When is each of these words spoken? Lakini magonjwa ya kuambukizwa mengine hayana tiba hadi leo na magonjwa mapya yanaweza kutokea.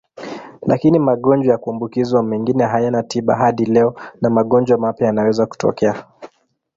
Lakini 0.61 0.99
magonjwa 0.99 1.51
ya 1.51 1.57
kuambukizwa 1.57 2.23
mengine 2.23 2.63
hayana 2.63 3.03
tiba 3.03 3.35
hadi 3.35 3.65
leo 3.65 3.95
na 4.21 4.29
magonjwa 4.29 4.77
mapya 4.77 5.05
yanaweza 5.07 5.45
kutokea. 5.45 6.05